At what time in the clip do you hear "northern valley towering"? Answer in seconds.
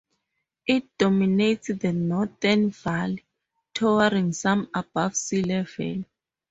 1.93-4.33